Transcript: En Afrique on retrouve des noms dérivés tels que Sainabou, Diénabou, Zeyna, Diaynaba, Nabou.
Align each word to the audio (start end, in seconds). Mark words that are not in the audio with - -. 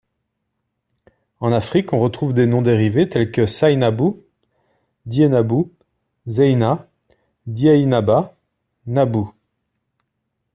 En 1.41 1.51
Afrique 1.51 1.93
on 1.93 1.99
retrouve 1.99 2.33
des 2.33 2.47
noms 2.47 2.63
dérivés 2.63 3.07
tels 3.07 3.31
que 3.31 3.45
Sainabou, 3.45 4.19
Diénabou, 5.05 5.71
Zeyna, 6.25 6.87
Diaynaba, 7.45 8.35
Nabou. 8.87 9.31